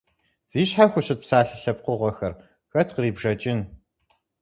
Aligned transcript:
Зи 0.51 0.61
щхьэ 0.67 0.85
хущыт 0.91 1.19
псалъэ 1.23 1.55
лъэпкъыгъуэхэр 1.61 2.33
хэт 2.71 2.89
кърибжэкӏын? 2.95 3.59